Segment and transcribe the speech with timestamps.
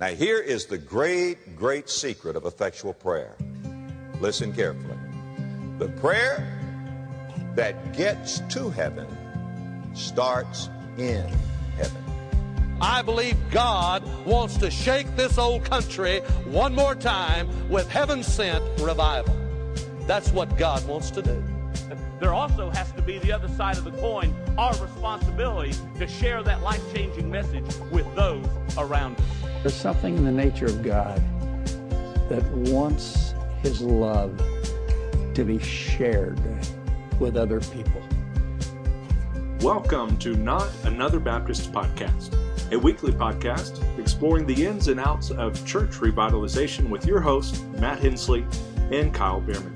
[0.00, 3.36] Now, here is the great, great secret of effectual prayer.
[4.20, 4.98] Listen carefully.
[5.78, 6.44] The prayer
[7.54, 9.06] that gets to heaven
[9.94, 10.68] starts
[10.98, 11.24] in
[11.76, 12.04] heaven.
[12.80, 18.64] I believe God wants to shake this old country one more time with heaven sent
[18.80, 19.36] revival.
[20.08, 21.42] That's what God wants to do.
[22.18, 26.42] There also has to be the other side of the coin, our responsibility to share
[26.42, 29.43] that life changing message with those around us.
[29.64, 31.16] There's something in the nature of God
[32.28, 34.36] that wants His love
[35.32, 36.38] to be shared
[37.18, 38.02] with other people.
[39.60, 42.36] Welcome to Not Another Baptist Podcast,
[42.72, 48.00] a weekly podcast exploring the ins and outs of church revitalization with your hosts, Matt
[48.00, 48.44] Henslee
[48.92, 49.73] and Kyle Bueermann.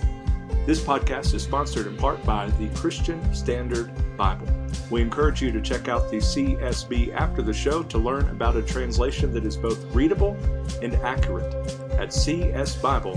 [0.69, 4.47] This podcast is sponsored in part by the Christian Standard Bible.
[4.91, 8.61] We encourage you to check out the CSB after the show to learn about a
[8.61, 10.37] translation that is both readable
[10.83, 11.51] and accurate
[11.93, 13.15] at csbible.com.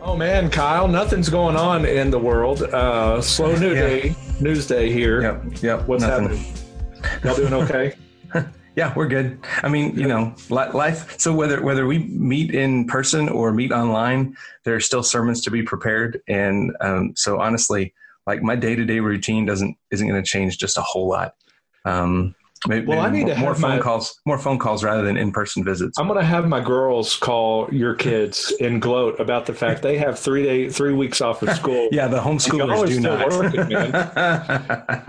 [0.00, 2.62] Oh man, Kyle, nothing's going on in the world.
[2.62, 3.80] Uh, slow new Yeah.
[3.80, 5.22] day, news day here.
[5.22, 5.44] Yep.
[5.60, 5.88] Yep.
[5.88, 6.36] What's nothing.
[6.36, 6.54] happening?
[7.24, 7.94] Y'all doing okay?
[8.74, 9.38] Yeah, we're good.
[9.62, 11.18] I mean, you know, life.
[11.18, 15.50] So whether whether we meet in person or meet online, there are still sermons to
[15.50, 17.92] be prepared, and um, so honestly,
[18.26, 21.34] like my day to day routine doesn't isn't going to change just a whole lot.
[21.84, 22.34] Um,
[22.68, 25.16] maybe, Well, I need to more, more phone my- calls, more phone calls rather than
[25.16, 25.98] in person visits.
[25.98, 30.18] I'm gonna have my girls call your kids and gloat about the fact they have
[30.18, 31.88] three day, three weeks off of school.
[31.92, 33.30] yeah, the homeschoolers do not.
[33.30, 33.72] working,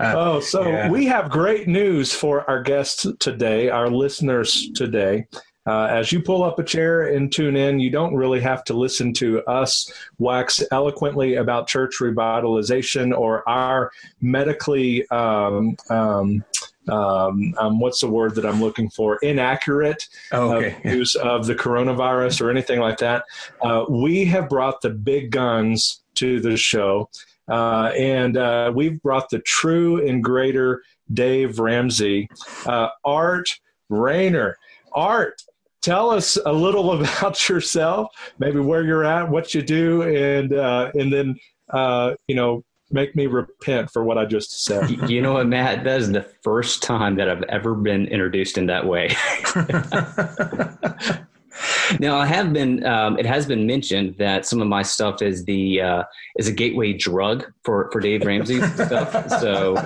[0.00, 0.90] Oh, so Yeah.
[0.90, 5.26] we have great news for our guests today, our listeners today.
[5.66, 8.74] Uh, as you pull up a chair and tune in, you don't really have to
[8.74, 16.44] listen to us wax eloquently about church revitalization or our medically, um, um,
[16.88, 19.16] um, um, what's the word that I'm looking for?
[19.16, 20.76] Inaccurate oh, uh, okay.
[20.84, 20.94] Yeah.
[20.94, 23.24] news of the coronavirus or anything like that.
[23.62, 27.08] Uh, we have brought the big guns to the show,
[27.48, 32.28] uh, and uh, we've brought the true and greater Dave Ramsey,
[32.66, 33.48] uh, Art
[33.88, 34.56] Rainer.
[34.92, 35.42] Art,
[35.82, 38.08] tell us a little about yourself,
[38.38, 41.38] maybe where you're at, what you do, and uh, and then
[41.70, 44.88] uh, you know make me repent for what I just said.
[45.10, 45.84] You know what, Matt?
[45.84, 49.08] That is the first time that I've ever been introduced in that way.
[52.00, 52.86] now, I have been.
[52.86, 56.04] Um, it has been mentioned that some of my stuff is the uh,
[56.38, 59.28] is a gateway drug for for Dave Ramsey's stuff.
[59.40, 59.76] So,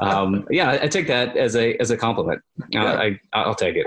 [0.00, 2.40] um, yeah, I, I take that as a as a compliment.
[2.74, 3.86] Uh, I I'll take it.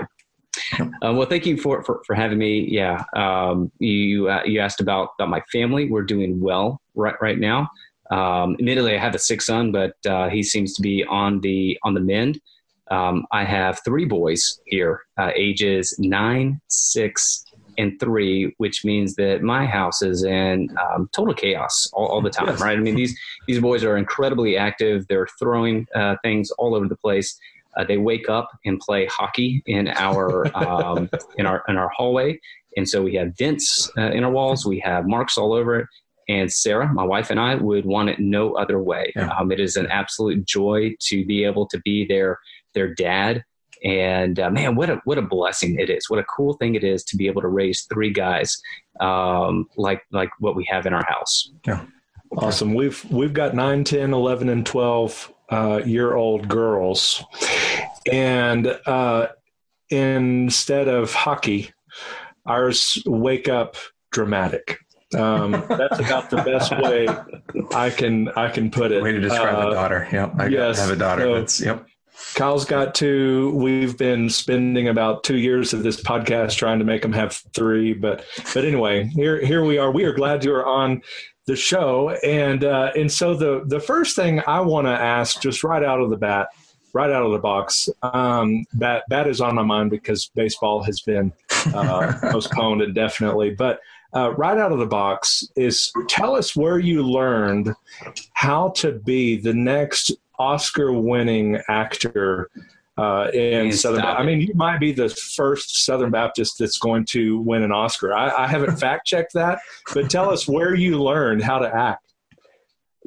[1.02, 2.60] Um, well, thank you for, for, for having me.
[2.60, 5.88] Yeah, um, you uh, you asked about about my family.
[5.88, 7.68] We're doing well right right now.
[8.10, 11.78] Um, admittedly, I have a sick son, but uh, he seems to be on the
[11.82, 12.40] on the mend.
[12.90, 17.44] Um, I have three boys here, uh, ages nine, six,
[17.78, 22.30] and three, which means that my house is in um, total chaos all, all the
[22.30, 22.48] time.
[22.48, 22.60] Yes.
[22.60, 22.78] Right?
[22.78, 25.06] I mean these these boys are incredibly active.
[25.08, 27.38] They're throwing uh, things all over the place.
[27.76, 32.38] Uh, they wake up and play hockey in our um, in our in our hallway,
[32.76, 34.64] and so we have dents uh, in our walls.
[34.64, 35.88] We have marks all over it.
[36.28, 39.12] And Sarah, my wife, and I would want it no other way.
[39.14, 39.28] Yeah.
[39.28, 42.40] Um, it is an absolute joy to be able to be their
[42.74, 43.44] their dad.
[43.84, 46.10] And uh, man, what a what a blessing it is!
[46.10, 48.60] What a cool thing it is to be able to raise three guys
[49.00, 51.50] um, like like what we have in our house.
[51.66, 51.84] Yeah,
[52.36, 52.74] awesome.
[52.74, 57.22] We've we've got 9, 10, 11, and 12 uh, year old girls.
[58.10, 59.28] And uh,
[59.90, 61.70] instead of hockey,
[62.46, 63.76] ours wake up
[64.10, 64.78] dramatic.
[65.14, 67.06] Um, that's about the best way
[67.74, 69.02] I can I can put it.
[69.02, 70.08] Way to describe Uh, a daughter.
[70.12, 70.32] Yep.
[70.38, 71.22] I yes, have a daughter.
[71.22, 71.86] so- That's yep.
[72.34, 73.52] Kyle's got two.
[73.54, 77.92] We've been spending about two years of this podcast trying to make them have three.
[77.92, 78.24] But
[78.54, 79.90] but anyway, here here we are.
[79.90, 81.02] We are glad you are on
[81.46, 82.10] the show.
[82.24, 86.00] And uh, and so the the first thing I want to ask, just right out
[86.00, 86.48] of the bat,
[86.94, 91.00] right out of the box, um, bat bat is on my mind because baseball has
[91.02, 91.32] been
[91.74, 93.50] uh, postponed indefinitely.
[93.50, 93.80] But
[94.16, 97.74] uh, right out of the box is tell us where you learned
[98.32, 102.50] how to be the next Oscar-winning actor
[102.96, 104.00] uh, in Southern.
[104.02, 108.14] I mean, you might be the first Southern Baptist that's going to win an Oscar.
[108.14, 109.58] I, I haven't fact-checked that,
[109.92, 112.14] but tell us where you learned how to act.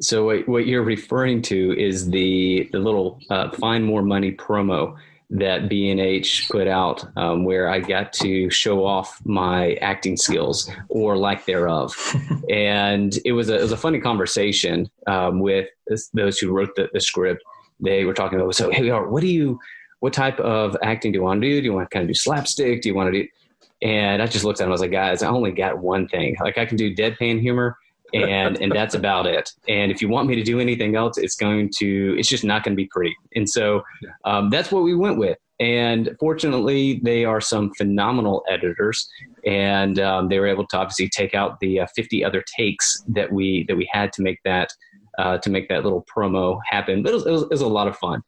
[0.00, 4.96] So what, what you're referring to is the the little uh, find more money promo
[5.30, 11.16] that B&H put out, um, where I got to show off my acting skills or
[11.16, 11.94] lack thereof,
[12.50, 16.74] and it was a it was a funny conversation um, with this, those who wrote
[16.74, 17.42] the, the script.
[17.78, 19.58] They were talking about so hey, what do you
[20.00, 21.60] what type of acting do you want to do?
[21.60, 22.82] Do you want to kind of do slapstick?
[22.82, 23.28] Do you want to do?
[23.82, 24.70] And I just looked at him.
[24.70, 26.36] I was like, guys, I only got one thing.
[26.42, 27.78] Like I can do deadpan humor,
[28.14, 29.50] and and that's about it.
[29.68, 32.64] And if you want me to do anything else, it's going to it's just not
[32.64, 33.14] going to be pretty.
[33.34, 33.82] And so
[34.24, 35.38] um, that's what we went with.
[35.60, 39.06] And fortunately, they are some phenomenal editors,
[39.44, 43.30] and um, they were able to obviously take out the uh, 50 other takes that
[43.30, 44.70] we that we had to make that
[45.20, 47.02] uh, to make that little promo happen.
[47.02, 48.22] But it was, it was, it was a lot of fun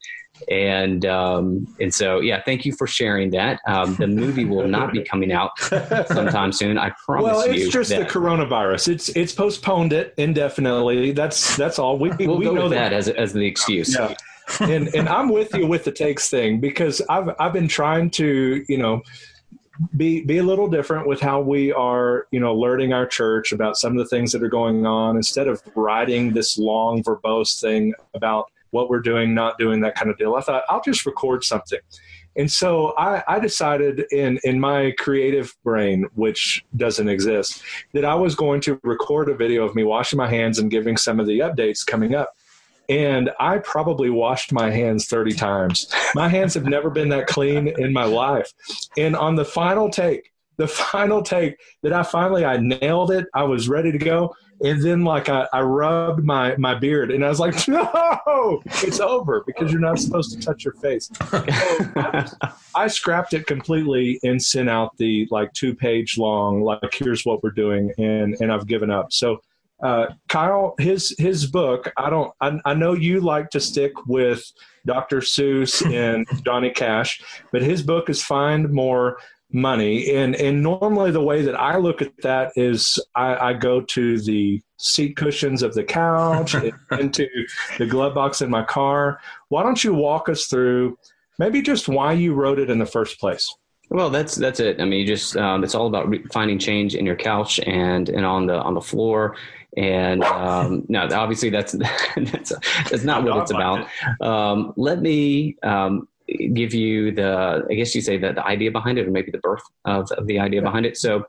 [0.48, 3.60] and um, and so yeah, thank you for sharing that.
[3.66, 6.78] Um, the movie will not be coming out sometime soon.
[6.78, 7.32] I promise you.
[7.32, 8.00] well, it's just that.
[8.00, 8.88] the coronavirus.
[8.88, 11.12] It's it's postponed it indefinitely.
[11.12, 11.98] That's that's all.
[11.98, 12.90] We we'll we go know with that.
[12.90, 13.94] that as as the excuse.
[13.94, 14.14] Yeah.
[14.60, 18.64] and and I'm with you with the takes thing because I've I've been trying to
[18.68, 19.02] you know
[19.96, 23.76] be be a little different with how we are you know alerting our church about
[23.76, 27.94] some of the things that are going on instead of writing this long verbose thing
[28.14, 30.34] about what we're doing, not doing that kind of deal.
[30.34, 31.78] I thought I'll just record something.
[32.34, 38.14] And so I, I, decided in, in my creative brain, which doesn't exist, that I
[38.14, 41.26] was going to record a video of me washing my hands and giving some of
[41.26, 42.34] the updates coming up.
[42.88, 45.92] And I probably washed my hands 30 times.
[46.14, 48.52] My hands have never been that clean in my life.
[48.96, 53.26] And on the final take, the final take that I finally I nailed it.
[53.34, 57.24] I was ready to go and then like I, I rubbed my my beard and
[57.24, 61.10] I was like, no, it's over because you're not supposed to touch your face.
[61.30, 61.44] So
[61.96, 67.24] I, I scrapped it completely and sent out the like two page long like here's
[67.26, 69.12] what we're doing and and I've given up.
[69.12, 69.40] So
[69.82, 71.92] uh, Kyle, his his book.
[71.96, 72.32] I don't.
[72.40, 74.44] I, I know you like to stick with
[74.86, 75.18] Dr.
[75.18, 79.18] Seuss and Johnny Cash, but his book is Find More
[79.52, 80.14] money.
[80.14, 84.20] And and normally the way that I look at that is I, I go to
[84.20, 86.54] the seat cushions of the couch,
[86.92, 87.28] into
[87.78, 89.20] the glove box in my car.
[89.48, 90.98] Why don't you walk us through
[91.38, 93.52] maybe just why you wrote it in the first place?
[93.90, 94.80] Well, that's that's it.
[94.80, 98.08] I mean, you just um, it's all about re- finding change in your couch and
[98.08, 99.36] and on the on the floor.
[99.76, 101.72] And um, no, obviously that's
[102.16, 102.52] that's
[102.90, 103.88] that's not what it's about.
[104.20, 106.08] Um, let me um,
[106.52, 109.38] give you the, I guess you say that the idea behind it, or maybe the
[109.38, 110.96] birth of, of the idea behind it.
[110.96, 111.24] So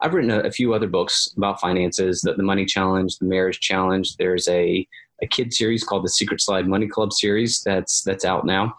[0.00, 3.60] I've written a, a, few other books about finances, the, the Money Challenge, the Marriage
[3.60, 4.16] Challenge.
[4.16, 4.86] There's a,
[5.22, 8.74] a kid series called the Secret Slide Money Club series that's that's out now.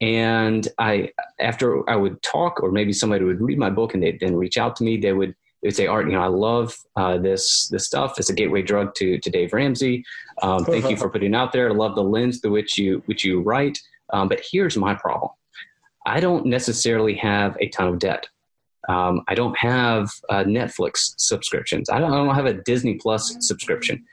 [0.00, 4.20] And I, after I would talk, or maybe somebody would read my book and they'd
[4.20, 5.34] then reach out to me, they would
[5.64, 8.18] they would say, "Art, you know, I love uh, this this stuff.
[8.18, 10.04] It's a gateway drug to to Dave Ramsey.
[10.42, 11.70] Um, thank you for putting it out there.
[11.70, 13.78] I love the lens through which you which you write."
[14.12, 15.30] Um, but here's my problem
[16.04, 18.28] I don't necessarily have a ton of debt.
[18.90, 21.88] Um, I don't have uh, Netflix subscriptions.
[21.88, 24.04] I don't, I don't have a Disney Plus subscription.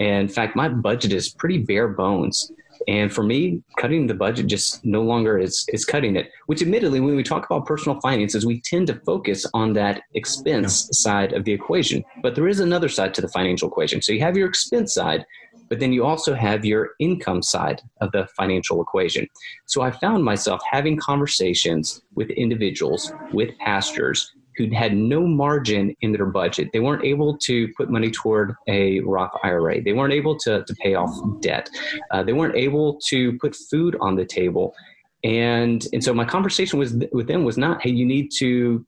[0.00, 2.52] And in fact, my budget is pretty bare bones.
[2.86, 7.00] And for me, cutting the budget just no longer is, is cutting it, which admittedly,
[7.00, 11.44] when we talk about personal finances, we tend to focus on that expense side of
[11.44, 12.04] the equation.
[12.22, 14.02] But there is another side to the financial equation.
[14.02, 15.24] So you have your expense side,
[15.68, 19.26] but then you also have your income side of the financial equation.
[19.66, 26.12] So I found myself having conversations with individuals, with pastors who had no margin in
[26.12, 26.68] their budget.
[26.72, 29.80] They weren't able to put money toward a Roth IRA.
[29.80, 31.70] They weren't able to, to pay off debt.
[32.10, 34.74] Uh, they weren't able to put food on the table.
[35.22, 38.84] And, and so my conversation was with them was not, hey, you need to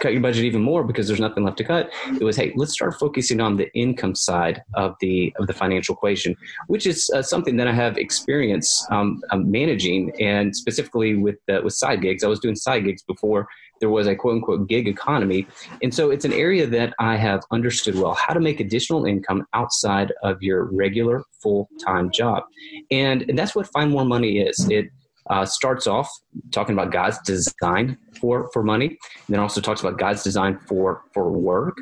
[0.00, 1.90] cut your budget even more because there's nothing left to cut.
[2.20, 5.94] It was, hey, let's start focusing on the income side of the of the financial
[5.94, 6.36] equation,
[6.66, 11.60] which is uh, something that I have experience um, um, managing, and specifically with uh,
[11.62, 12.24] with side gigs.
[12.24, 13.46] I was doing side gigs before
[13.82, 15.44] there was a quote unquote gig economy,
[15.82, 19.44] and so it's an area that I have understood well how to make additional income
[19.54, 22.44] outside of your regular full time job,
[22.92, 24.68] and, and that's what Find More Money is.
[24.70, 24.86] It
[25.28, 26.08] uh, starts off
[26.52, 28.98] talking about God's design for for money, and
[29.28, 31.76] then also talks about God's design for for work,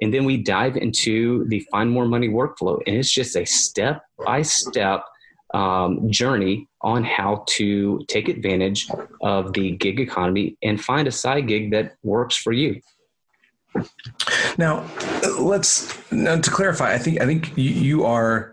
[0.00, 4.02] and then we dive into the Find More Money workflow, and it's just a step
[4.24, 5.04] by step
[5.54, 8.88] Um, journey on how to take advantage
[9.20, 12.80] of the gig economy and find a side gig that works for you.
[14.56, 14.86] Now,
[15.38, 16.94] let's now to clarify.
[16.94, 18.52] I think I think you, you are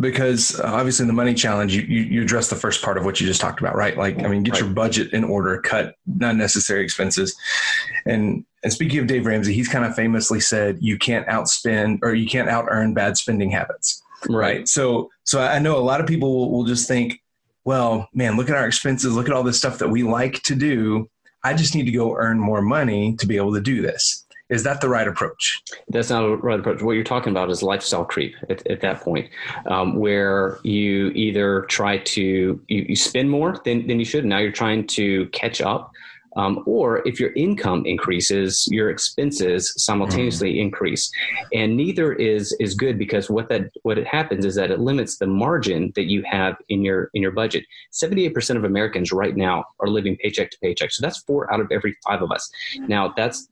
[0.00, 3.20] because obviously in the money challenge you, you, you address the first part of what
[3.20, 4.60] you just talked about right like i mean get right.
[4.60, 7.34] your budget in order cut unnecessary expenses
[8.04, 12.14] and and speaking of dave ramsey he's kind of famously said you can't outspend or
[12.14, 16.06] you can't out earn bad spending habits right, so so i know a lot of
[16.06, 17.20] people will, will just think
[17.64, 20.54] well man look at our expenses look at all this stuff that we like to
[20.54, 21.08] do
[21.44, 24.64] i just need to go earn more money to be able to do this is
[24.64, 25.62] that the right approach?
[25.88, 26.82] That's not the right approach.
[26.82, 29.30] What you're talking about is lifestyle creep at, at that point,
[29.64, 34.26] um, where you either try to you, you spend more than, than you should.
[34.26, 35.90] Now you're trying to catch up
[36.36, 40.60] um, or if your income increases, your expenses simultaneously mm.
[40.60, 41.10] increase,
[41.52, 45.18] and neither is is good because what that what it happens is that it limits
[45.18, 47.64] the margin that you have in your in your budget.
[47.90, 51.52] Seventy eight percent of Americans right now are living paycheck to paycheck, so that's four
[51.52, 52.50] out of every five of us.
[52.76, 53.48] Now that's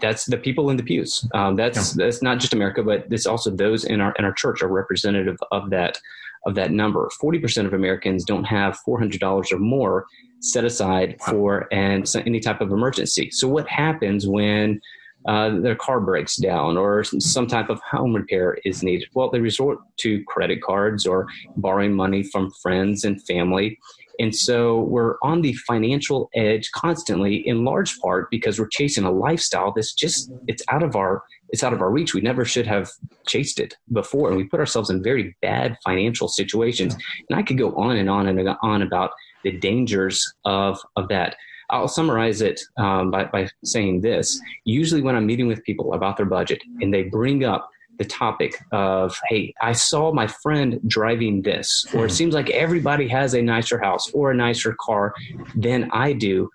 [0.00, 1.26] that's the people in the pews.
[1.34, 2.04] Um, that's yeah.
[2.04, 5.38] that's not just America, but it's also those in our in our church are representative
[5.52, 5.98] of that
[6.46, 7.10] of that number.
[7.20, 10.06] Forty percent of Americans don't have four hundred dollars or more
[10.40, 13.30] set aside for and any type of emergency.
[13.30, 14.80] So what happens when
[15.26, 19.08] uh, their car breaks down or some type of home repair is needed?
[19.14, 21.26] Well, they resort to credit cards or
[21.56, 23.78] borrowing money from friends and family.
[24.18, 29.10] And so we're on the financial edge constantly in large part because we're chasing a
[29.10, 32.14] lifestyle that's just it's out of our it's out of our reach.
[32.14, 32.90] We never should have
[33.26, 36.94] chased it before and we put ourselves in very bad financial situations.
[37.28, 39.10] And I could go on and on and on about
[39.44, 41.36] the dangers of, of that.
[41.70, 44.40] I'll summarize it um, by, by saying this.
[44.64, 48.62] Usually, when I'm meeting with people about their budget and they bring up the topic
[48.72, 53.42] of, hey, I saw my friend driving this, or it seems like everybody has a
[53.42, 55.14] nicer house or a nicer car
[55.54, 56.50] than I do,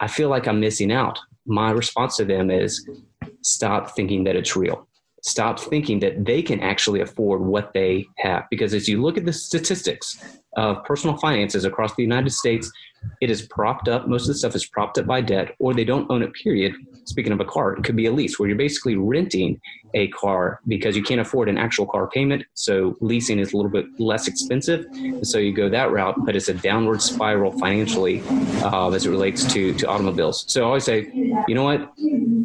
[0.00, 1.18] I feel like I'm missing out.
[1.46, 2.88] My response to them is
[3.42, 4.88] stop thinking that it's real.
[5.22, 8.44] Stop thinking that they can actually afford what they have.
[8.50, 10.18] Because as you look at the statistics,
[10.56, 12.70] of personal finances across the United States,
[13.20, 14.06] it is propped up.
[14.06, 16.74] Most of the stuff is propped up by debt, or they don't own it, period.
[17.04, 19.60] Speaking of a car, it could be a lease where you're basically renting
[19.94, 22.44] a car because you can't afford an actual car payment.
[22.54, 24.86] So leasing is a little bit less expensive.
[25.22, 28.22] So you go that route, but it's a downward spiral financially
[28.62, 30.44] uh, as it relates to, to automobiles.
[30.48, 31.92] So I always say, you know what?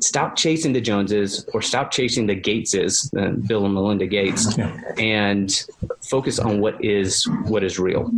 [0.01, 4.57] Stop chasing the Joneses or stop chasing the Gateses, uh, Bill and Melinda Gates,
[4.97, 5.65] and
[6.01, 8.11] focus on what is what is real.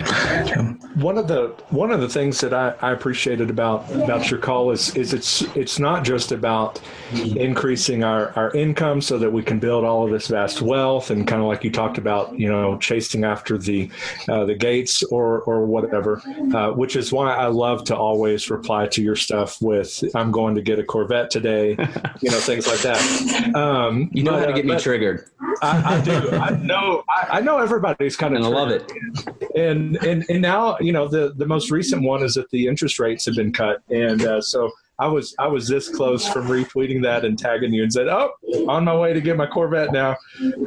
[0.00, 4.72] One of the one of the things that I, I, appreciated about about your call
[4.72, 6.80] is is it's it's not just about
[7.12, 11.28] increasing our, our income so that we can build all of this vast wealth and
[11.28, 13.88] kind of like you talked about you know chasing after the
[14.28, 16.20] uh, the gates or or whatever
[16.52, 20.56] uh, which is why I love to always reply to your stuff with I'm going
[20.56, 21.70] to get a Corvette today
[22.20, 23.54] you know things like that.
[23.54, 25.30] Um, you know but, how to get uh, me triggered.
[25.62, 26.30] I, I, do.
[26.32, 28.90] I know I, I know everybody's kind of and I love it.
[29.54, 32.98] And and and now you know the the most recent one is that the interest
[32.98, 37.02] rates have been cut, and uh, so I was I was this close from retweeting
[37.02, 38.30] that and tagging you and said, "Oh,
[38.68, 40.16] on my way to get my Corvette now."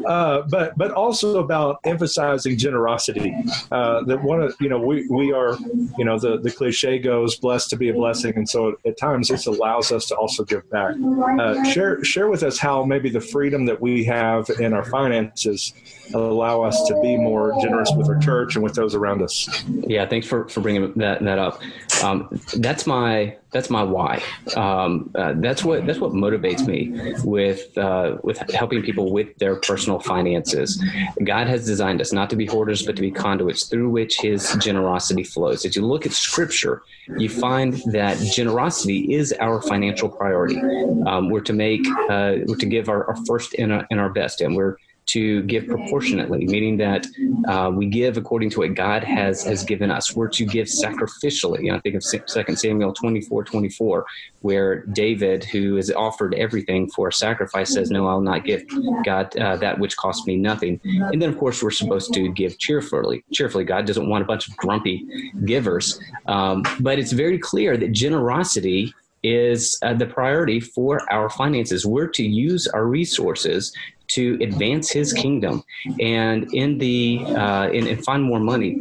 [0.06, 3.34] Uh, but but also about emphasizing generosity.
[3.72, 5.58] Uh, that one of you know we we are
[5.98, 9.30] you know the the cliche goes blessed to be a blessing, and so at times
[9.30, 10.96] this allows us to also give back.
[11.40, 15.74] Uh, share share with us how maybe the freedom that we have in our finances
[16.14, 19.64] allow us to be more generous with our church and with those around us.
[19.68, 21.62] Yeah, thanks for for bringing that that up.
[22.04, 24.22] Um, that's my that's my why.
[24.56, 29.56] Um, uh, that's what that's what motivates me with uh, with helping people with their
[29.56, 30.84] personal finances.
[31.24, 34.56] God has designed us not to be hoarders, but to be conduits through which His
[34.60, 35.66] generosity flows.
[35.66, 36.84] If you look at Scripture,
[37.18, 40.60] you find that generosity is our financial priority.
[41.06, 44.10] Um, we're to make uh, we're to give our, our first and our, and our
[44.10, 47.08] best, and we're to give proportionately, meaning that
[47.48, 50.16] uh, we give according to what God has has given us.
[50.16, 51.74] We're to give sacrificially.
[51.74, 54.06] I think of Second Samuel 24, 24,
[54.42, 58.64] where David, who has offered everything for a sacrifice, says, "No, I'll not give
[59.06, 62.58] God uh, that which costs me nothing." And then, of course, we're supposed to give
[62.60, 63.24] cheerfully.
[63.34, 67.92] Cheerfully, God doesn't want a bunch of grumpy givers, um, but it's very clear that
[67.94, 68.94] generosity
[69.36, 71.86] is uh, the priority for our finances.
[71.86, 73.74] We're to use our resources
[74.08, 75.64] to advance his kingdom
[76.00, 78.78] and in the uh, and find more money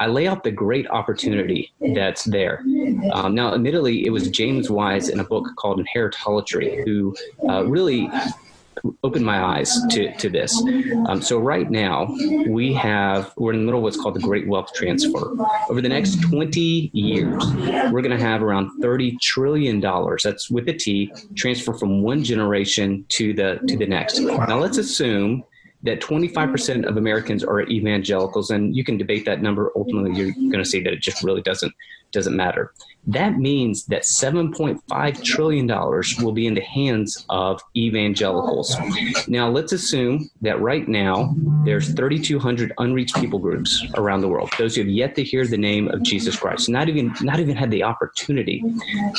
[0.00, 2.60] i lay out the great opportunity that's there
[3.12, 7.14] um, now admittedly it was james wise in a book called inheritology who
[7.48, 8.10] uh, really
[9.02, 10.56] opened my eyes to, to this.
[11.06, 12.06] Um, so right now
[12.46, 15.34] we have we're in the middle of what's called the Great Wealth Transfer.
[15.68, 17.44] Over the next 20 years,
[17.92, 20.22] we're going to have around 30 trillion dollars.
[20.22, 24.18] That's with a T transfer from one generation to the to the next.
[24.20, 25.44] Now let's assume
[25.84, 29.70] that 25% of Americans are evangelicals, and you can debate that number.
[29.76, 31.72] Ultimately, you're going to see that it just really doesn't
[32.10, 32.72] doesn't matter.
[33.06, 38.76] That means that 7.5 trillion dollars will be in the hands of evangelicals.
[39.28, 41.34] Now, let's assume that right now
[41.64, 44.50] there's 3,200 unreached people groups around the world.
[44.58, 47.56] Those who have yet to hear the name of Jesus Christ, not even not even
[47.56, 48.62] had the opportunity.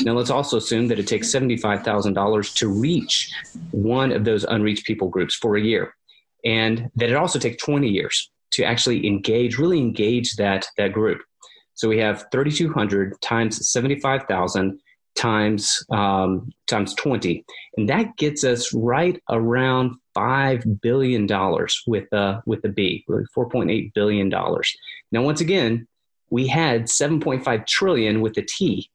[0.02, 3.32] Now, let's also assume that it takes $75,000 to reach
[3.72, 5.96] one of those unreached people groups for a year
[6.44, 11.22] and that it also takes 20 years to actually engage, really engage that that group.
[11.76, 14.80] So we have 3,200 times 75,000
[15.16, 17.46] times um, times 20,
[17.78, 23.26] and that gets us right around five billion dollars with a with a B, really
[23.36, 24.76] 4.8 billion dollars.
[25.12, 25.88] Now, once again,
[26.30, 28.90] we had 7.5 trillion with a T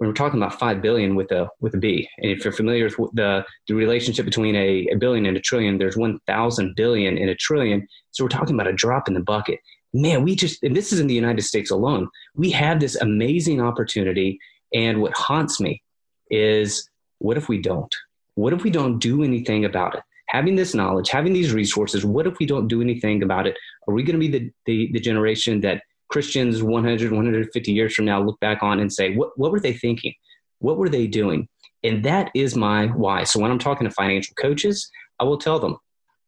[0.00, 2.88] when we're talking about five billion with a with a B, and if you're familiar
[2.98, 7.18] with the the relationship between a, a billion and a trillion, there's one thousand billion
[7.18, 7.86] in a trillion.
[8.10, 9.60] So we're talking about a drop in the bucket.
[9.92, 12.08] Man, we just and this is in the United States alone.
[12.34, 14.38] We have this amazing opportunity,
[14.72, 15.82] and what haunts me
[16.30, 17.94] is what if we don't?
[18.34, 20.02] What if we don't do anything about it?
[20.28, 23.56] Having this knowledge, having these resources, what if we don't do anything about it?
[23.88, 28.04] Are we going to be the, the, the generation that Christians 100, 150 years from
[28.04, 30.14] now look back on and say, what, what were they thinking?
[30.60, 31.48] What were they doing?
[31.82, 33.24] And that is my why.
[33.24, 35.76] So when I'm talking to financial coaches, I will tell them,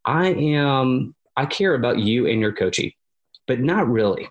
[0.05, 2.93] I am, I care about you and your coaching,
[3.47, 4.29] but not really.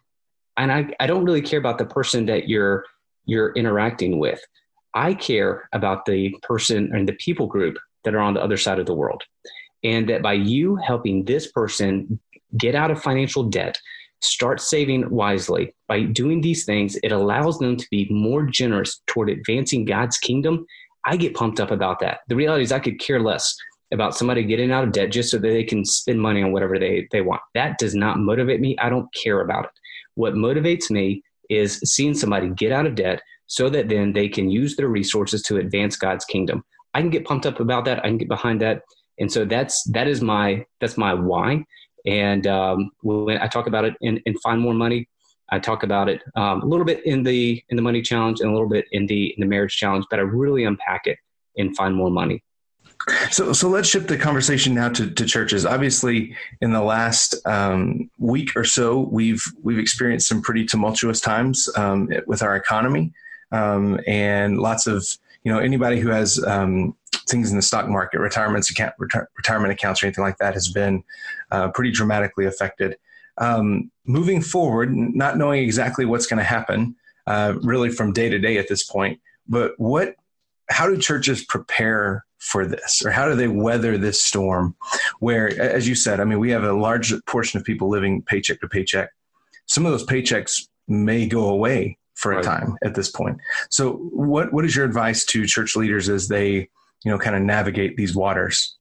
[0.57, 2.85] And I, I don't really care about the person that you're,
[3.25, 4.41] you're interacting with.
[4.93, 8.79] I care about the person and the people group that are on the other side
[8.79, 9.23] of the world.
[9.83, 12.19] And that by you helping this person
[12.57, 13.79] get out of financial debt,
[14.21, 15.73] start saving wisely.
[15.87, 20.65] By doing these things, it allows them to be more generous toward advancing God's kingdom.
[21.05, 22.19] I get pumped up about that.
[22.27, 23.55] The reality is, I could care less
[23.91, 26.79] about somebody getting out of debt just so that they can spend money on whatever
[26.79, 27.41] they, they want.
[27.53, 28.77] That does not motivate me.
[28.77, 29.71] I don't care about it.
[30.15, 34.49] What motivates me is seeing somebody get out of debt so that then they can
[34.49, 36.63] use their resources to advance God's kingdom.
[36.93, 37.99] I can get pumped up about that.
[37.99, 38.83] I can get behind that.
[39.19, 41.65] And so that's that is my that's my why.
[42.05, 45.07] And um, when I talk about it in, in Find More Money,
[45.49, 48.49] I talk about it um, a little bit in the in the money challenge and
[48.49, 51.17] a little bit in the in the marriage challenge, but I really unpack it
[51.57, 52.43] and Find More Money.
[53.31, 55.65] So, so let's shift the conversation now to, to churches.
[55.65, 61.69] Obviously, in the last um, week or so, we've we've experienced some pretty tumultuous times
[61.75, 63.11] um, with our economy,
[63.51, 65.05] um, and lots of
[65.43, 66.95] you know anybody who has um,
[67.27, 70.69] things in the stock market, retirements account, reti- retirement accounts, or anything like that has
[70.69, 71.03] been
[71.51, 72.97] uh, pretty dramatically affected.
[73.37, 76.95] Um, moving forward, not knowing exactly what's going to happen,
[77.27, 80.15] uh, really from day to day at this point, but what,
[80.69, 84.75] how do churches prepare for this, or how do they weather this storm?
[85.19, 88.59] Where, as you said, I mean, we have a large portion of people living paycheck
[88.61, 89.11] to paycheck.
[89.67, 92.43] Some of those paychecks may go away for a right.
[92.43, 93.37] time at this point.
[93.69, 96.69] So, what what is your advice to church leaders as they
[97.03, 98.77] you know kind of navigate these waters?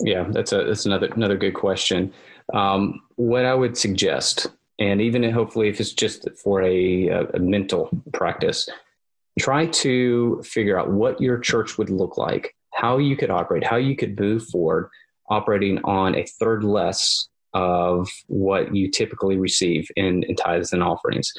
[0.00, 2.12] Yeah, that's a that's another another good question.
[2.52, 4.48] Um, what I would suggest,
[4.78, 8.68] and even hopefully if it's just for a, a mental practice,
[9.38, 13.76] try to figure out what your church would look like, how you could operate, how
[13.76, 14.90] you could move forward,
[15.28, 21.32] operating on a third less of what you typically receive in, in tithes and offerings,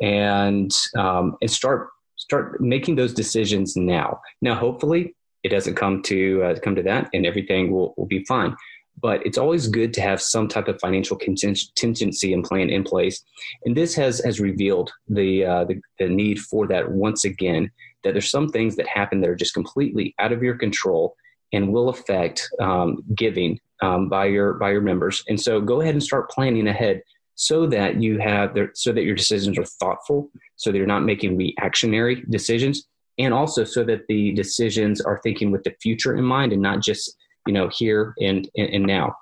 [0.00, 4.20] and um, and start start making those decisions now.
[4.40, 8.24] Now, hopefully, it doesn't come to uh, come to that, and everything will, will be
[8.24, 8.56] fine.
[9.00, 13.22] But it's always good to have some type of financial contingency and plan in place.
[13.64, 17.70] And this has has revealed the, uh, the the need for that once again.
[18.02, 21.16] That there's some things that happen that are just completely out of your control
[21.52, 25.24] and will affect um, giving um, by your by your members.
[25.28, 27.02] And so go ahead and start planning ahead
[27.34, 31.04] so that you have there, so that your decisions are thoughtful, so that you're not
[31.04, 32.86] making reactionary decisions,
[33.18, 36.80] and also so that the decisions are thinking with the future in mind and not
[36.80, 39.14] just you know here and, and, and now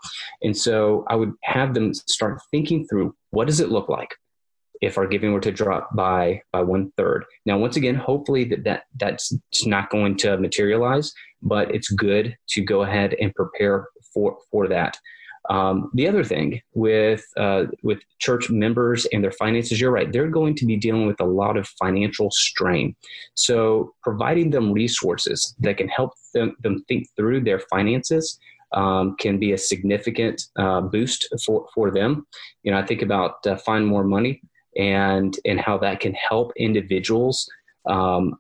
[0.43, 4.15] and so i would have them start thinking through what does it look like
[4.81, 8.65] if our giving were to drop by by one third now once again hopefully that,
[8.65, 9.33] that that's
[9.67, 11.13] not going to materialize
[11.43, 14.97] but it's good to go ahead and prepare for for that
[15.49, 20.29] um, the other thing with uh, with church members and their finances, you're right; they're
[20.29, 22.95] going to be dealing with a lot of financial strain.
[23.35, 28.39] So, providing them resources that can help them, them think through their finances
[28.73, 32.27] um, can be a significant uh, boost for for them.
[32.63, 34.43] You know, I think about uh, find more money
[34.79, 37.49] and and how that can help individuals
[37.89, 38.39] um,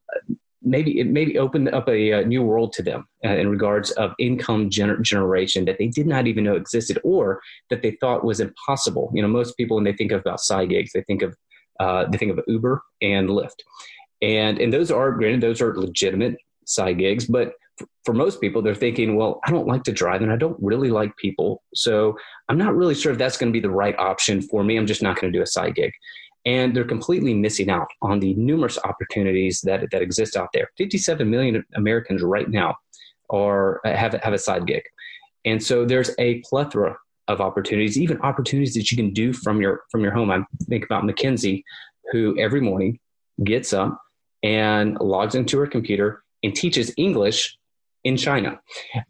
[0.62, 4.12] maybe it maybe opened up a, a new world to them uh, in regards of
[4.18, 8.40] income gener- generation that they did not even know existed or that they thought was
[8.40, 9.10] impossible.
[9.14, 11.36] You know, most people when they think about side gigs, they think of
[11.80, 13.60] uh, they think of Uber and Lyft,
[14.20, 17.52] and and those are granted those are legitimate side gigs, but
[18.04, 20.90] for most people, they're thinking, well, I don't like to drive and I don't really
[20.90, 21.62] like people.
[21.74, 22.16] So
[22.48, 24.76] I'm not really sure if that's going to be the right option for me.
[24.76, 25.92] I'm just not going to do a side gig.
[26.44, 30.70] And they're completely missing out on the numerous opportunities that, that exist out there.
[30.78, 32.76] 57 million Americans right now
[33.30, 34.82] are have, have a side gig.
[35.44, 36.96] And so there's a plethora
[37.28, 40.30] of opportunities, even opportunities that you can do from your from your home.
[40.30, 41.64] I think about Mackenzie,
[42.10, 42.98] who every morning
[43.44, 44.00] gets up
[44.42, 47.57] and logs into her computer and teaches English
[48.04, 48.60] in China.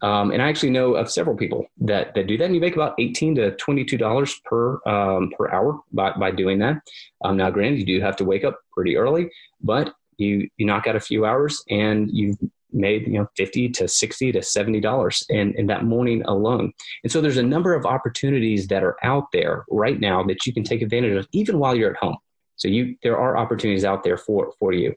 [0.01, 2.45] Um, and I actually know of several people that, that do that.
[2.45, 6.81] And you make about 18 to $22 per, um, per hour by, by doing that.
[7.23, 9.29] Um, now, granted, you do have to wake up pretty early,
[9.61, 12.37] but you, you knock out a few hours and you've
[12.71, 16.71] made, you know, 50 to 60 to $70 in, in that morning alone.
[17.03, 20.53] And so there's a number of opportunities that are out there right now that you
[20.53, 22.17] can take advantage of even while you're at home.
[22.57, 24.93] So you, there are opportunities out there for, for you.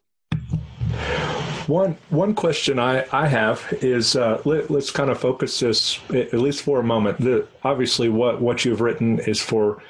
[1.67, 6.35] One one question I, I have is uh, let, us kind of focus this at
[6.35, 7.21] least for a moment.
[7.21, 9.83] The, obviously, what, what you've written is for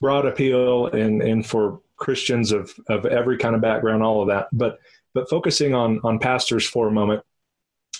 [0.00, 4.48] broad appeal and, and for Christians of, of every kind of background, all of that.
[4.52, 4.78] But
[5.12, 7.22] but focusing on on pastors for a moment,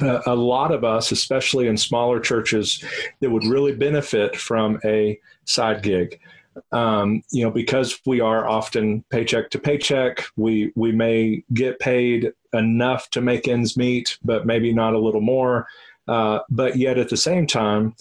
[0.00, 2.82] uh, a lot of us, especially in smaller churches,
[3.20, 6.18] that would really benefit from a side gig
[6.72, 12.32] um, you know, because we are often paycheck to paycheck, we we may get paid
[12.52, 15.66] enough to make ends meet, but maybe not a little more.
[16.06, 17.94] Uh, but yet at the same time,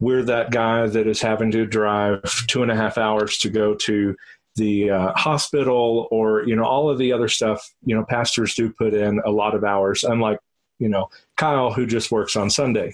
[0.00, 3.74] we're that guy that is having to drive two and a half hours to go
[3.74, 4.14] to
[4.56, 7.68] the uh, hospital or you know all of the other stuff.
[7.84, 10.38] You know, pastors do put in a lot of hours, unlike
[10.78, 12.92] you know Kyle who just works on Sunday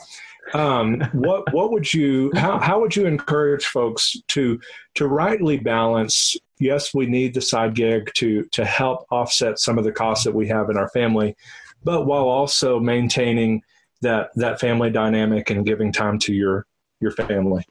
[0.55, 4.61] um, what what would you how, how would you encourage folks to
[4.95, 9.85] to rightly balance yes we need the side gig to to help offset some of
[9.85, 11.37] the costs that we have in our family
[11.83, 13.63] but while also maintaining
[14.03, 16.67] that that family dynamic and giving time to your
[17.01, 17.65] your family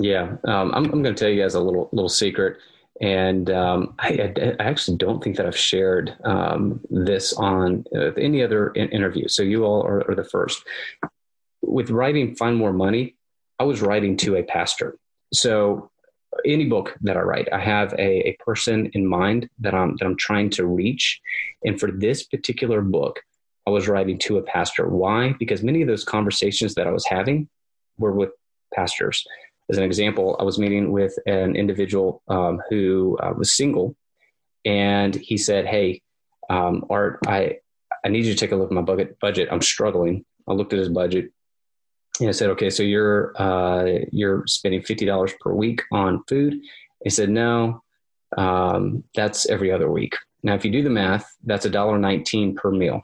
[0.00, 2.58] yeah um, i'm, I'm going to tell you guys a little little secret
[3.00, 8.44] and um, I, I, actually don't think that I've shared um, this on uh, any
[8.44, 9.28] other in- interview.
[9.28, 10.62] So you all are, are, the first
[11.62, 13.16] with writing Find More Money,
[13.58, 14.98] I was writing to a pastor.
[15.32, 15.90] So
[16.44, 20.06] any book that I write, I have a, a person in mind that I'm that
[20.06, 21.20] I'm trying to reach.
[21.64, 23.20] And for this particular book,
[23.66, 24.88] I was writing to a pastor.
[24.88, 25.34] Why?
[25.38, 27.48] Because many of those conversations that I was having
[27.98, 28.30] were with
[28.74, 29.24] pastors.
[29.70, 33.96] As an example, I was meeting with an individual um, who uh, was single,
[34.64, 36.02] and he said, "Hey,
[36.50, 37.58] um, Art, I
[38.04, 39.18] I need you to take a look at my budget.
[39.20, 39.48] Budget.
[39.50, 41.32] I'm struggling." I looked at his budget.
[42.20, 46.60] And I said, okay, so you're uh, you're spending fifty dollars per week on food.
[47.02, 47.82] He said, no,
[48.36, 50.14] um, that's every other week.
[50.42, 53.02] Now, if you do the math, that's a dollar nineteen per meal.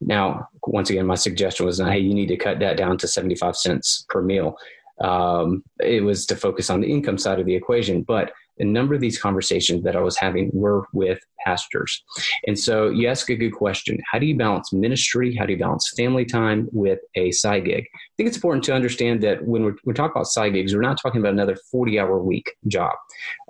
[0.00, 3.34] Now, once again, my suggestion was, hey, you need to cut that down to seventy
[3.34, 4.56] five cents per meal.
[5.00, 8.94] Um, it was to focus on the income side of the equation, but a number
[8.94, 12.02] of these conversations that I was having were with pastors.
[12.46, 13.98] And so you ask a good question.
[14.10, 15.34] How do you balance ministry?
[15.34, 17.84] How do you balance family time with a side gig?
[17.92, 20.80] I think it's important to understand that when we're, we're talking about side gigs, we're
[20.80, 22.94] not talking about another 40 hour week job.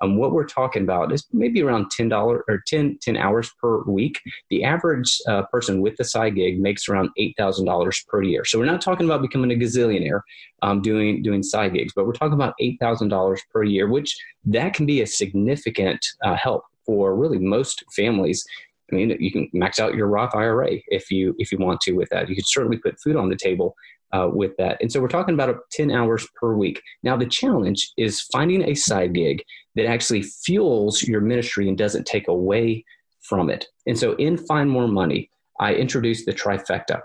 [0.02, 4.20] Um, what we're talking about is maybe around $10 or 10, 10 hours per week.
[4.50, 8.44] The average uh, person with the side gig makes around $8,000 per year.
[8.44, 10.20] So we're not talking about becoming a gazillionaire
[10.62, 14.86] um, doing, doing side gigs, but we're talking about $8,000 per year, which that can
[14.86, 18.46] be a significant uh, help for really most families.
[18.90, 21.92] I mean, you can max out your Roth IRA if you if you want to
[21.92, 22.30] with that.
[22.30, 23.76] You can certainly put food on the table
[24.14, 24.78] uh, with that.
[24.80, 26.80] And so we're talking about 10 hours per week.
[27.02, 29.44] Now, the challenge is finding a side gig
[29.76, 32.86] that actually fuels your ministry and doesn't take away
[33.20, 33.66] from it.
[33.86, 37.02] And so in Find More Money, I introduced the trifecta.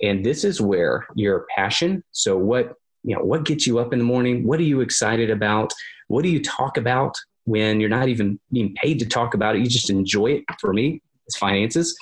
[0.00, 2.72] And this is where your passion, so what
[3.04, 4.46] you know, what gets you up in the morning?
[4.46, 5.72] What are you excited about?
[6.08, 7.16] What do you talk about
[7.46, 9.60] when you're not even being paid to talk about it?
[9.60, 10.44] You just enjoy it.
[10.60, 11.96] For me, it's finances.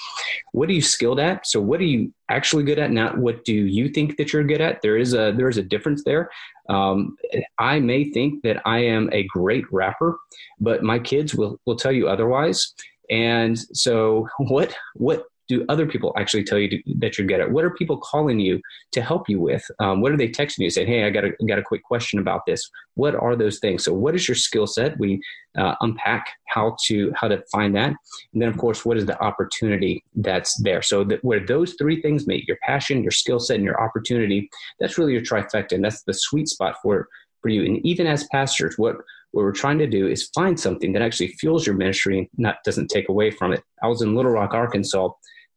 [0.52, 1.46] What are you skilled at?
[1.46, 2.90] So what are you actually good at?
[2.90, 4.82] Not what do you think that you're good at?
[4.82, 6.30] There is a there is a difference there.
[6.68, 7.16] Um,
[7.58, 10.18] I may think that I am a great rapper,
[10.60, 12.74] but my kids will will tell you otherwise.
[13.10, 17.50] And so what what do other people actually tell you to, that you're good at?
[17.50, 18.60] What are people calling you
[18.92, 19.64] to help you with?
[19.78, 22.18] Um, what are they texting you saying, "Hey, I got a got a quick question
[22.18, 22.70] about this"?
[22.94, 23.84] What are those things?
[23.84, 24.98] So, what is your skill set?
[24.98, 25.20] We
[25.56, 27.94] uh, unpack how to how to find that,
[28.32, 30.82] and then of course, what is the opportunity that's there?
[30.82, 34.48] So, that where those three things meet, your passion, your skill set, and your opportunity,
[34.80, 37.08] that's really your trifecta, and that's the sweet spot for
[37.42, 37.64] for you.
[37.64, 38.96] And even as pastors, what
[39.34, 42.58] what we're trying to do is find something that actually fuels your ministry and not
[42.64, 43.62] doesn't take away from it.
[43.82, 45.08] I was in Little Rock, Arkansas,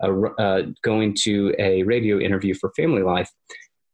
[0.03, 3.29] uh, uh, going to a radio interview for Family Life,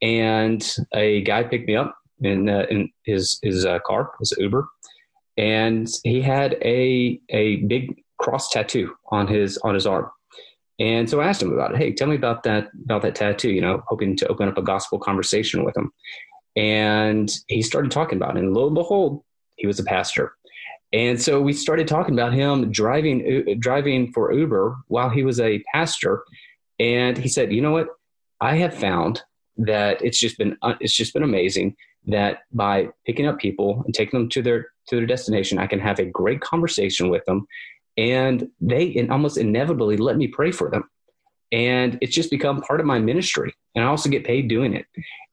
[0.01, 4.65] and a guy picked me up in uh, in his his uh, car, his Uber,
[5.37, 10.09] and he had a a big cross tattoo on his on his arm.
[10.79, 11.77] And so I asked him about it.
[11.77, 13.51] Hey, tell me about that about that tattoo.
[13.51, 15.91] You know, hoping to open up a gospel conversation with him.
[16.55, 18.43] And he started talking about it.
[18.43, 19.23] And lo and behold,
[19.55, 20.33] he was a pastor.
[20.91, 25.63] And so we started talking about him driving driving for Uber while he was a
[25.73, 26.23] pastor.
[26.79, 27.87] And he said, "You know what?
[28.39, 29.23] I have found
[29.57, 33.93] that it's just been uh, it's just been amazing that by picking up people and
[33.93, 37.47] taking them to their to their destination, I can have a great conversation with them,
[37.97, 40.83] and they almost inevitably let me pray for them
[41.53, 44.85] and it's just become part of my ministry and i also get paid doing it.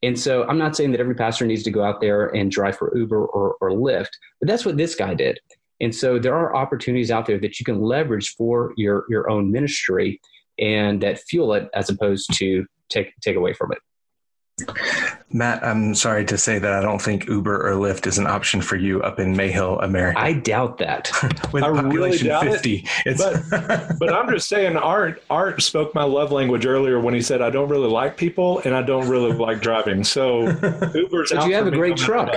[0.02, 2.76] And so i'm not saying that every pastor needs to go out there and drive
[2.76, 5.40] for uber or, or lyft but that's what this guy did.
[5.82, 9.50] And so there are opportunities out there that you can leverage for your your own
[9.50, 10.20] ministry
[10.58, 16.24] and that fuel it as opposed to take take away from it Matt, I'm sorry
[16.24, 19.20] to say that I don't think Uber or Lyft is an option for you up
[19.20, 20.18] in Mayhill, America.
[20.18, 21.10] I doubt that.
[21.52, 22.88] With I population really 50.
[23.06, 23.16] It.
[23.16, 27.42] But, but I'm just saying, Art, Art spoke my love language earlier when he said,
[27.42, 30.02] I don't really like people and I don't really like driving.
[30.02, 30.48] So
[30.94, 32.34] Uber's But you have a great truck.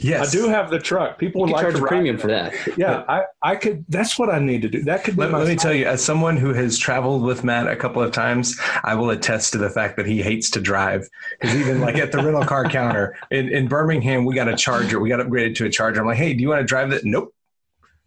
[0.00, 0.28] Yes.
[0.28, 1.18] I do have the truck.
[1.18, 2.52] People would like charge to a premium for that.
[2.76, 4.82] Yeah, I, I could, that's what I need to do.
[4.82, 7.76] That could let, let me tell you, as someone who has traveled with Matt a
[7.76, 11.08] couple of times, I will attest to the fact that he hates to drive
[11.40, 15.00] because even like at the rental car counter in, in Birmingham, we got a charger.
[15.00, 16.00] We got upgraded to a charger.
[16.00, 17.04] I'm like, hey, do you want to drive that?
[17.04, 17.34] Nope.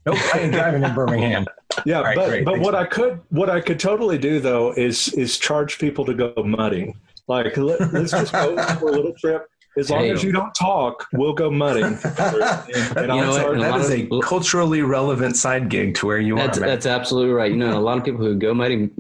[0.06, 1.46] Nope, I ain't driving in Birmingham.
[1.86, 5.10] Yeah, right, but great, but what I could what I could totally do though is
[5.10, 6.98] is charge people to go mudding.
[7.28, 9.50] Like let, us just go for a little trip.
[9.78, 11.84] As long hey, as you don't talk, we'll go mudding.
[11.84, 16.58] and, and you know that is a culturally relevant side gig to where you that's,
[16.58, 16.62] are.
[16.62, 17.52] That's absolutely right.
[17.52, 18.92] You know, a lot of people who go mudding.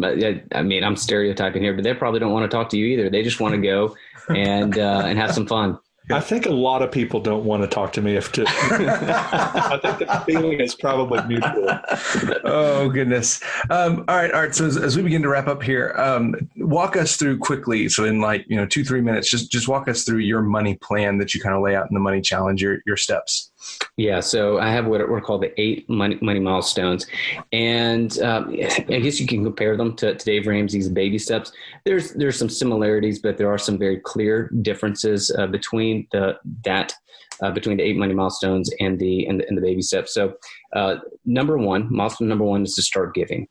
[0.53, 3.09] I mean, I'm stereotyping here, but they probably don't want to talk to you either.
[3.09, 3.95] They just want to go
[4.29, 5.79] and uh, and have some fun.
[6.09, 8.45] I think a lot of people don't want to talk to me if to.
[8.47, 11.67] I think the feeling is probably mutual.
[12.45, 13.41] Oh goodness!
[13.69, 14.55] Um, all right, Art.
[14.55, 17.89] So as, as, we begin to wrap up here, um, walk us through quickly.
[17.89, 20.75] So in like you know two three minutes, just just walk us through your money
[20.75, 22.61] plan that you kind of lay out in the money challenge.
[22.61, 23.51] Your your steps.
[23.97, 27.07] Yeah, so I have what we're called the eight money, money milestones,
[27.51, 31.51] and um, I guess you can compare them to, to, Dave Ramsey's baby steps.
[31.83, 36.93] There's there's some similarities, but there are some very clear differences uh, between the that
[37.41, 40.13] uh, between the eight money milestones and the and the, and the baby steps.
[40.13, 40.35] So,
[40.75, 43.47] uh, number one, milestone number one is to start giving.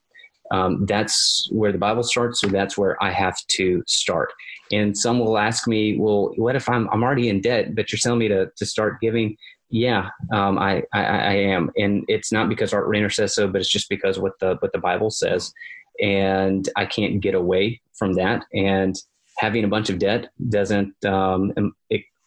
[0.52, 4.32] Um, that's where the Bible starts, so that's where I have to start.
[4.70, 7.98] And some will ask me, well, what if I'm I'm already in debt, but you're
[7.98, 9.36] telling me to to start giving?
[9.68, 13.60] Yeah, um, I, I, I am, and it's not because Art Rainer says so, but
[13.60, 15.52] it's just because what the what the Bible says,
[16.00, 18.44] and I can't get away from that.
[18.54, 18.94] And
[19.38, 21.52] having a bunch of debt doesn't um,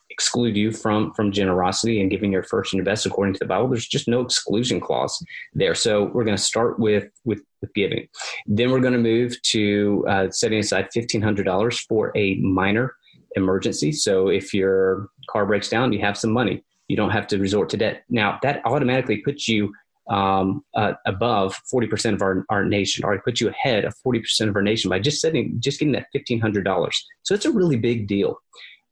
[0.09, 3.69] exclude you from from generosity and giving your first and best according to the Bible.
[3.69, 5.23] There's just no exclusion clause
[5.53, 5.75] there.
[5.75, 8.05] So we're going to start with with with giving.
[8.45, 12.95] Then we're going to move to uh, setting aside fifteen hundred dollars for a minor
[13.37, 13.93] emergency.
[13.93, 17.69] So if your car breaks down, you have some money you don't have to resort
[17.69, 18.03] to debt.
[18.09, 19.73] Now, that automatically puts you
[20.09, 24.49] um, uh, above 40% of our, our nation, or it puts you ahead of 40%
[24.49, 26.91] of our nation by just setting, just getting that $1,500.
[27.21, 28.41] So it's a really big deal.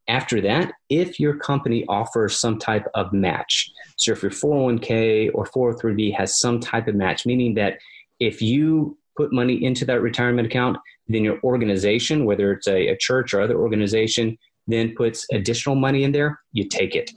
[0.08, 5.46] After that, if your company offers some type of match, so if your 401k or
[5.46, 7.80] 403b has some type of match, meaning that
[8.20, 12.98] if you put money into that retirement account, then your organization, whether it's a, a
[12.98, 17.12] church or other organization, then puts additional money in there, you take it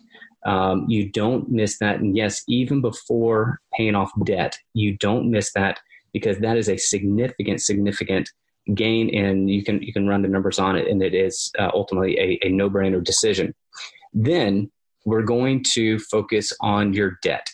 [0.44, 2.00] um, you don't miss that.
[2.00, 5.80] And yes, even before paying off debt, you don't miss that
[6.12, 8.30] because that is a significant, significant
[8.74, 11.70] gain, and you can you can run the numbers on it, and it is uh,
[11.74, 13.54] ultimately a, a no brainer decision.
[14.12, 14.70] Then
[15.04, 17.48] we're going to focus on your debt.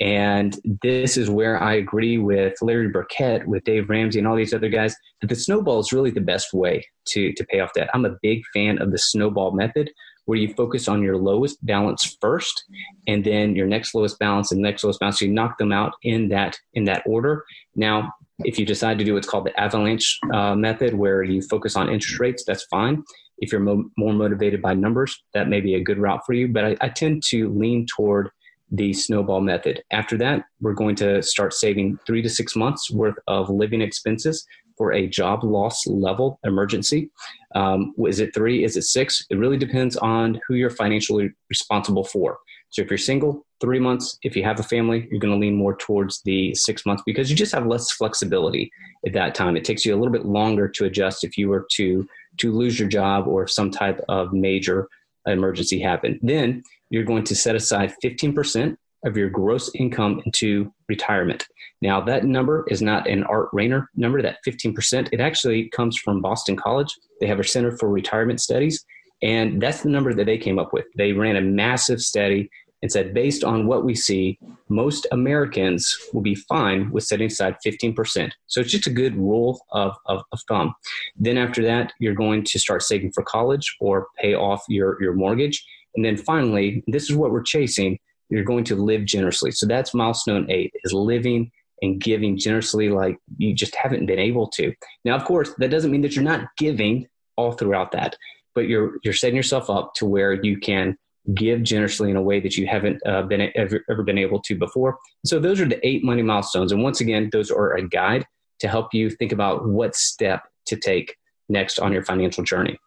[0.00, 4.54] And this is where I agree with Larry Burkett, with Dave Ramsey, and all these
[4.54, 7.88] other guys that the snowball is really the best way to, to pay off debt.
[7.94, 9.92] I'm a big fan of the snowball method,
[10.26, 12.64] where you focus on your lowest balance first
[13.06, 15.18] and then your next lowest balance and next lowest balance.
[15.18, 17.44] So you knock them out in that in that order.
[17.74, 18.12] Now,
[18.44, 21.88] If you decide to do what's called the avalanche uh, method, where you focus on
[21.88, 23.04] interest rates, that's fine.
[23.38, 26.48] If you're mo- more motivated by numbers, that may be a good route for you.
[26.48, 28.30] But I, I tend to lean toward
[28.70, 29.82] the snowball method.
[29.90, 34.46] After that, we're going to start saving three to six months worth of living expenses
[34.76, 37.10] for a job loss level emergency.
[37.54, 38.64] Um, is it three?
[38.64, 39.24] Is it six?
[39.30, 42.38] It really depends on who you're financially responsible for.
[42.70, 44.18] So if you're single, three months.
[44.22, 47.30] If you have a family, you're going to lean more towards the six months because
[47.30, 48.72] you just have less flexibility
[49.06, 49.56] at that time.
[49.56, 52.06] It takes you a little bit longer to adjust if you were to
[52.38, 54.88] to lose your job or if some type of major
[55.26, 56.18] emergency happened.
[56.22, 61.46] Then you're going to set aside 15% of your gross income into retirement.
[61.80, 65.08] Now, that number is not an Art Rainer number, that 15%.
[65.12, 66.96] It actually comes from Boston College.
[67.20, 68.84] They have a Center for Retirement Studies,
[69.22, 70.86] and that's the number that they came up with.
[70.96, 72.50] They ran a massive study
[72.82, 74.38] and said, based on what we see,
[74.68, 78.32] most Americans will be fine with setting aside 15%.
[78.48, 80.74] So it's just a good rule of, of, of, thumb.
[81.16, 85.14] Then after that, you're going to start saving for college or pay off your, your
[85.14, 85.64] mortgage.
[85.94, 88.00] And then finally, this is what we're chasing.
[88.32, 89.50] You're going to live generously.
[89.50, 91.50] So that's milestone eight is living
[91.82, 94.72] and giving generously like you just haven't been able to.
[95.04, 98.16] Now, of course, that doesn't mean that you're not giving all throughout that,
[98.54, 100.96] but you're, you're setting yourself up to where you can
[101.34, 104.56] give generously in a way that you haven't uh, been ever, ever been able to
[104.56, 104.98] before.
[105.26, 106.72] So those are the eight money milestones.
[106.72, 108.26] And once again, those are a guide
[108.60, 111.16] to help you think about what step to take
[111.50, 112.78] next on your financial journey.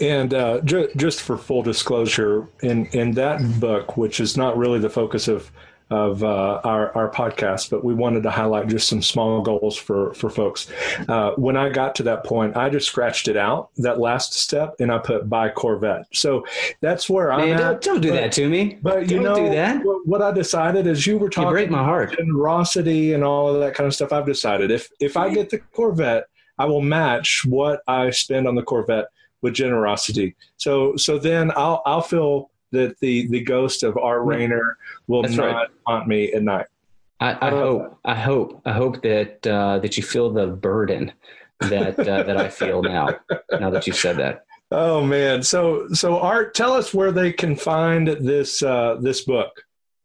[0.00, 4.78] And uh, ju- just for full disclosure, in in that book, which is not really
[4.78, 5.50] the focus of
[5.90, 10.12] of uh, our, our podcast, but we wanted to highlight just some small goals for,
[10.14, 10.70] for folks.
[11.08, 14.76] Uh, when I got to that point, I just scratched it out, that last step,
[14.80, 16.06] and I put buy Corvette.
[16.12, 16.44] So
[16.80, 17.82] that's where Man, I'm don't, at.
[17.82, 18.78] don't do but, that to me.
[18.82, 19.82] But you don't know, do that.
[19.84, 22.16] What, what I decided is you were talking you break my heart.
[22.16, 24.12] generosity and all of that kind of stuff.
[24.12, 26.26] I've decided if, if I get the Corvette,
[26.58, 29.06] I will match what I spend on the Corvette
[29.42, 30.36] with generosity.
[30.56, 35.34] So, so then I'll, I'll feel that the the ghost of Art Rainer will That's
[35.34, 35.68] not right.
[35.86, 36.66] haunt me at night.
[37.20, 41.12] I, I hope, I hope, I hope that uh, that you feel the burden
[41.60, 43.18] that uh, that I feel now.
[43.58, 44.44] Now that you've said that.
[44.70, 45.42] Oh man!
[45.42, 49.50] So so Art, tell us where they can find this uh, this book.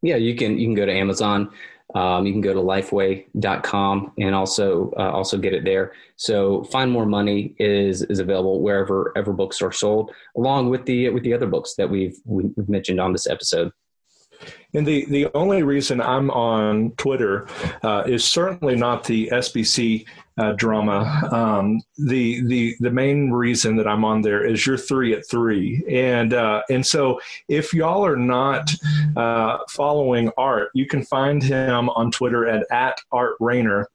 [0.02, 1.50] Yeah, you can you can go to Amazon.
[1.94, 5.92] Um, you can go to lifeway.com and also uh, also get it there.
[6.16, 11.08] So find more money is is available wherever ever books are sold, along with the
[11.10, 13.70] with the other books that we've we've mentioned on this episode.
[14.74, 17.46] And the, the only reason I'm on Twitter
[17.82, 21.28] uh, is certainly not the SBC uh, drama.
[21.30, 25.84] Um, the the the main reason that I'm on there is you're three at three,
[25.88, 28.72] and uh, and so if y'all are not
[29.16, 33.88] uh, following Art, you can find him on Twitter at at Art Rainer,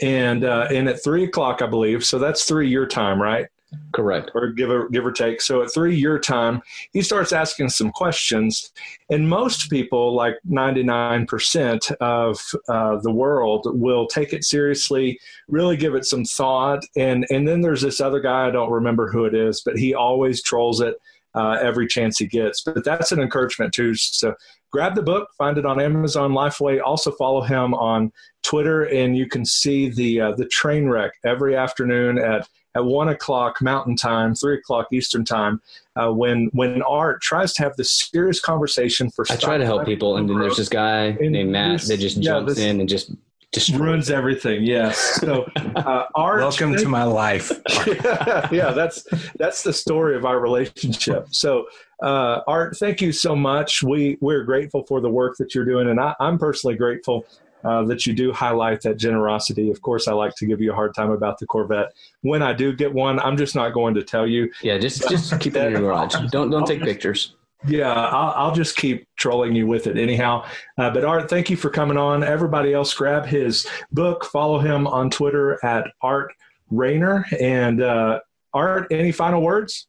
[0.00, 2.04] and uh, and at three o'clock I believe.
[2.04, 3.46] So that's three your time, right?
[3.92, 4.30] Correct.
[4.34, 5.40] or give or give or take.
[5.40, 6.62] So at three year time,
[6.92, 8.72] he starts asking some questions,
[9.10, 15.18] and most people, like ninety nine percent of uh, the world, will take it seriously,
[15.48, 19.10] really give it some thought, and and then there's this other guy I don't remember
[19.10, 20.96] who it is, but he always trolls it.
[21.34, 23.94] Uh, every chance he gets, but that's an encouragement too.
[23.94, 24.34] So
[24.70, 26.80] grab the book, find it on Amazon Lifeway.
[26.82, 28.10] Also follow him on
[28.42, 33.08] Twitter, and you can see the uh, the train wreck every afternoon at at one
[33.08, 35.60] o'clock Mountain Time, three o'clock Eastern Time,
[35.96, 39.24] uh, when when Art tries to have this serious conversation for.
[39.30, 41.96] I try to help people, and then there's this guy And named Matt this- that
[41.98, 43.12] just yeah, jumps this- in and just
[43.52, 43.80] destroys.
[43.80, 44.62] ruins everything.
[44.64, 44.98] Yes.
[45.20, 47.50] So uh, Art, Welcome to my life.
[47.86, 49.06] yeah, yeah, that's
[49.38, 51.28] that's the story of our relationship.
[51.30, 51.66] So,
[52.02, 53.82] uh, Art, thank you so much.
[53.82, 57.24] We we're grateful for the work that you're doing, and I, I'm personally grateful
[57.64, 59.70] uh, that you do highlight that generosity.
[59.70, 61.92] Of course, I like to give you a hard time about the Corvette.
[62.20, 64.50] When I do get one, I'm just not going to tell you.
[64.62, 66.14] Yeah, just just keep it in your garage.
[66.30, 67.34] Don't don't take pictures.
[67.66, 70.44] Yeah, I'll, I'll just keep trolling you with it anyhow.
[70.78, 72.22] Uh, but Art, thank you for coming on.
[72.22, 74.24] Everybody else, grab his book.
[74.24, 76.32] Follow him on Twitter at Art
[76.70, 77.24] Rainer.
[77.40, 78.20] And uh,
[78.54, 79.88] Art, any final words?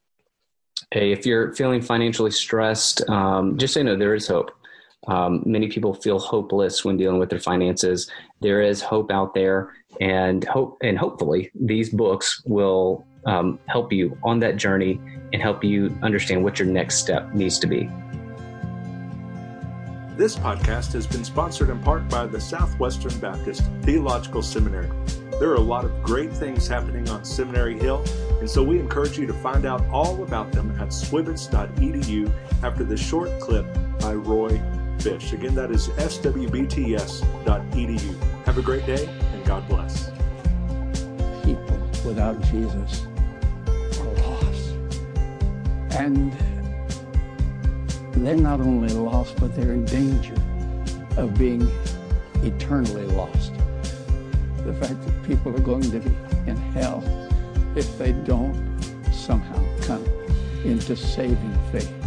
[0.90, 4.50] Hey, if you're feeling financially stressed, um, just you know, there is hope.
[5.08, 8.10] Um, many people feel hopeless when dealing with their finances.
[8.40, 14.16] There is hope out there, and hope, and hopefully, these books will um, help you
[14.22, 15.00] on that journey
[15.32, 17.90] and help you understand what your next step needs to be.
[20.16, 24.90] This podcast has been sponsored in part by the Southwestern Baptist Theological Seminary.
[25.38, 28.04] There are a lot of great things happening on Seminary Hill,
[28.40, 32.32] and so we encourage you to find out all about them at swbts.edu
[32.64, 33.64] after this short clip
[34.00, 34.60] by Roy
[35.06, 36.44] Again, that is swbts.edu.
[38.44, 40.10] Have a great day and God bless.
[41.44, 43.06] People without Jesus
[44.00, 44.74] are lost.
[45.96, 46.32] And
[48.12, 50.34] they're not only lost, but they're in danger
[51.16, 51.70] of being
[52.42, 53.52] eternally lost.
[54.64, 56.14] The fact that people are going to be
[56.46, 57.04] in hell
[57.76, 58.82] if they don't
[59.12, 60.04] somehow come
[60.64, 61.97] into saving faith.